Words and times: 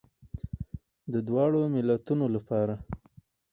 د 1.13 1.15
دواړو 1.27 1.61
ملتونو 1.75 2.25
لپاره. 2.35 2.75